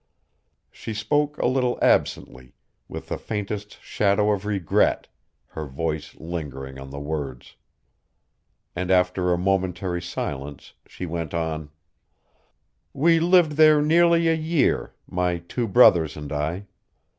[0.71, 2.55] She spoke a little absently,
[2.87, 5.07] with the faintest shadow of regret,
[5.49, 7.55] her voice lingering on the words.
[8.75, 11.69] And after a momentary silence she went on:
[12.93, 16.65] "We lived there nearly a year, my two brothers and I.